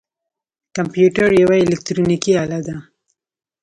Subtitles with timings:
[0.75, 2.75] کمپیوټر یوه الکترونیکی آله ده